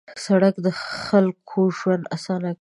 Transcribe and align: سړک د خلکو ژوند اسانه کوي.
سړک 0.25 0.55
د 0.65 0.67
خلکو 1.05 1.61
ژوند 1.77 2.03
اسانه 2.15 2.49
کوي. 2.53 2.59